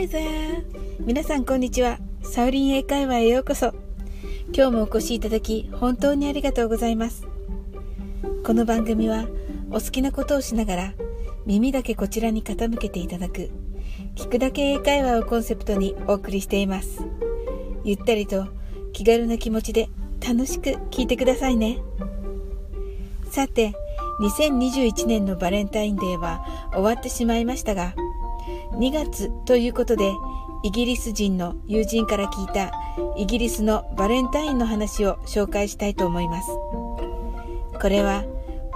[0.00, 0.64] Hi there!
[1.00, 1.98] 皆さんこんにちは。
[2.22, 3.74] サウリン英会話へようこそ。
[4.50, 7.26] 今日もお越しいただき本当にありがとうございます。
[8.42, 9.26] この番組は
[9.68, 10.94] お好きなことをしながら
[11.44, 13.50] 耳だけこちらに傾けていただく
[14.14, 17.02] 聞くだけ英会話をコンセプトにお送りしています。
[17.84, 18.46] ゆったりと
[18.94, 19.90] 気軽な気持ちで
[20.26, 21.78] 楽しく聞いてくださいね。
[23.30, 23.74] さて、
[24.22, 27.94] 2021年のバレンタインデーは終わってしまいましたが、
[28.80, 30.10] 2月ということで
[30.62, 32.72] イギリス人の友人から聞いた
[33.14, 36.48] イギリスのバレンタインの話を紹介したいと思います。
[37.78, 38.24] これは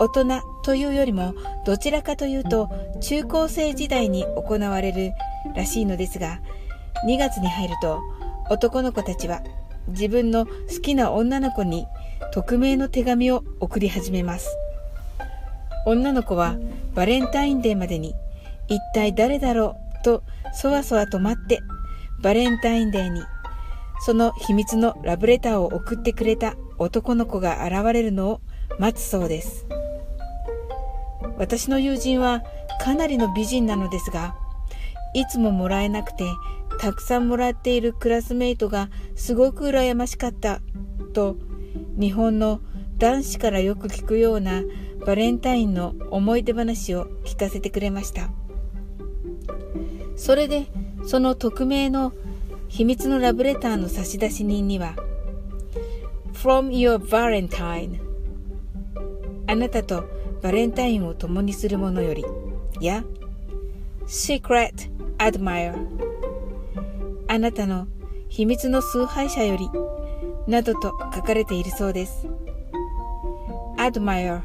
[0.00, 1.34] 大人というよりも
[1.64, 2.68] どちらかというと
[3.00, 5.12] 中高生時代に行われる
[5.54, 6.40] らしいのですが
[7.06, 8.00] 2月に入ると
[8.50, 9.40] 男の子たちは
[9.86, 11.86] 自分の好きな女の子に
[12.32, 14.48] 匿名の手紙を送り始めます
[15.86, 16.56] 女の子は
[16.92, 18.16] バレンタインデーまでに
[18.66, 21.60] 一体誰だろうとそわそわと待って
[22.22, 23.22] バレンタインデーに
[24.04, 28.40] その秘密のラブレターを送ってくれた男の子が現れるのを
[28.78, 29.66] 待つそうです。
[31.38, 32.42] 私の友人は
[32.80, 34.34] かなりの美人なのですが
[35.14, 36.24] いつももらえなくて
[36.78, 40.60] たくさんもらっているクラスメイトがすごく羨ましかった
[41.12, 41.36] と
[41.98, 42.60] 日本の
[42.98, 44.62] 男子からよく聞くような
[45.04, 48.30] バレンタインの思い出話を聞かせてくれました。
[50.22, 50.66] それで
[51.04, 52.12] その匿名の
[52.68, 54.94] 秘密のラブレターの差出人には
[56.32, 58.00] From your Valentine
[59.48, 60.04] あなたと
[60.40, 62.24] バレンタインを共にする者より
[62.80, 63.02] や
[64.06, 65.74] Secret Admire
[67.26, 67.88] あなたの
[68.28, 69.68] 秘密の崇拝者より
[70.46, 72.28] などと書かれているそうです。
[73.76, 74.40] Admire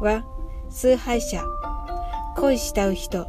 [0.00, 0.24] は
[0.70, 1.42] 崇拝者
[2.36, 3.26] 恋したう人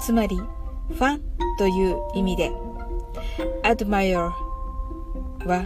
[0.00, 0.40] つまり
[0.88, 1.22] ファン
[1.58, 2.50] という意味で
[3.62, 4.30] Admire
[5.46, 5.64] は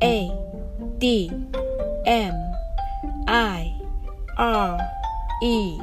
[0.00, 0.28] A
[0.98, 1.30] D
[2.04, 2.34] M
[3.26, 3.72] I
[4.36, 4.78] R
[5.42, 5.78] E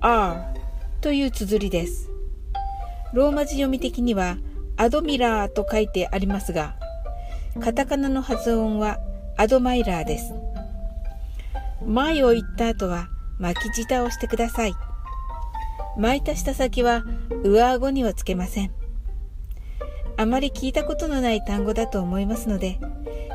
[0.00, 0.54] R
[1.00, 2.10] という綴りです
[3.12, 4.36] ローマ字読み的には
[4.76, 6.76] アドミラーと書いてありますが
[7.60, 8.98] カタカナの発音は
[9.36, 10.34] アドマイラーです
[11.86, 13.08] 前を言った後は
[13.38, 14.87] 巻き舌をしてください。
[15.98, 17.04] 巻いた舌先は
[17.44, 18.70] 上顎にはつけません。
[20.16, 22.78] あまり聞いたことのない単語だと思いますので、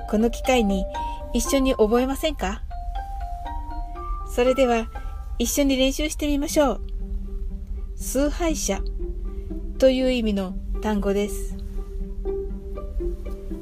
[0.09, 0.85] この機会に
[1.33, 2.61] 一緒に覚えませんか？
[4.27, 4.87] それでは
[5.39, 6.81] 一緒に練習してみましょう。
[7.95, 8.81] 崇拝者
[9.77, 11.57] という意味の単語です。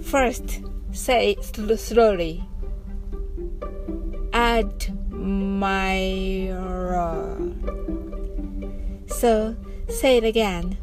[0.03, 2.41] First, say slowly.
[4.31, 5.11] admirer.
[9.21, 9.55] So
[9.87, 10.79] say it again.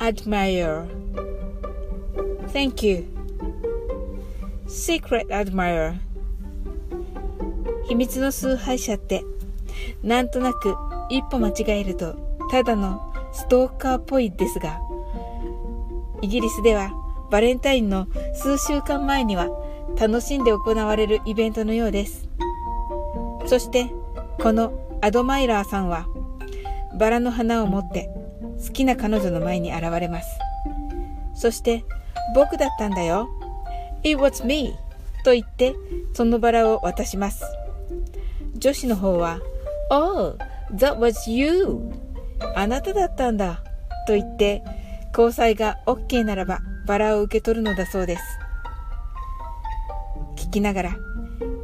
[0.00, 0.88] Admire.
[2.48, 3.06] Thank you.
[4.66, 6.00] Secret admire.
[7.86, 9.22] 秘密の崇拝者って
[10.02, 10.74] なんとなく
[11.10, 12.16] 一歩間違えると
[12.50, 14.80] ただのストーカーっぽいですが
[16.22, 16.90] イギリスでは
[17.30, 19.46] バレンタインの数週間前には
[19.96, 22.28] 楽しんで行われるイベントのようです。
[23.46, 23.92] そして
[24.40, 26.08] このアドマイラーさんは
[26.98, 28.10] バラの花を持って
[28.64, 30.38] 好きな彼女の前に現れます。
[31.34, 31.84] そして
[32.34, 33.28] 僕だったんだよ。
[34.02, 34.74] It was me!
[35.24, 35.74] と言って
[36.12, 37.44] そのバラを渡します。
[38.56, 39.40] 女子の方は
[39.90, 40.36] Oh,
[40.72, 41.80] that was you!
[42.54, 43.62] あなただったんだ
[44.06, 44.62] と言って
[45.16, 48.22] 交際が OK ならばバラを受け取るのだそうです。
[50.36, 50.96] 聞きながら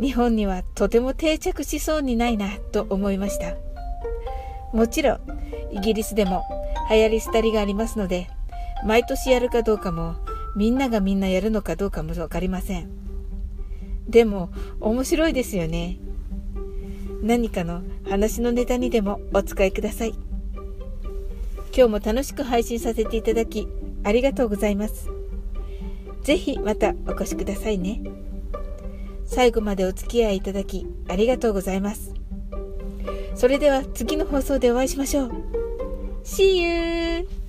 [0.00, 3.54] 日本にはとても定着しそうにないなと思いました
[4.72, 5.20] もちろん
[5.72, 6.44] イギリスでも
[6.90, 8.28] 流行り廃りがありますので
[8.84, 10.16] 毎年やるかどうかも
[10.56, 12.90] みんながみんなやるのかどうかも分かりません
[14.08, 14.50] でも
[14.80, 15.98] 面白いですよね
[17.22, 20.14] 何かの話のネタにでもお使いください
[21.76, 23.68] 今日も楽しく配信させていただき
[24.04, 25.10] ありがとうございます
[26.22, 28.02] ぜひまたお越しくださいね。
[29.26, 32.19] 最後までお付き合いいただきありがとうございます。
[33.40, 35.30] それでは次の放送でお会いしましょう。
[36.24, 37.39] See you!